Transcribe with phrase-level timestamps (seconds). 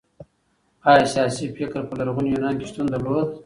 [0.89, 3.27] ايا سياسي فکر په لرغوني يونان کي شتون درلود؟